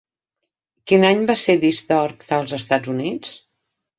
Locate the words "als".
2.39-2.57